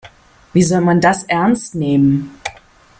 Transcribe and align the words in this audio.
Wie 0.53 0.63
soll 0.63 0.81
man 0.81 0.99
das 0.99 1.25
ernst 1.25 1.75
nehmen? 1.75 2.33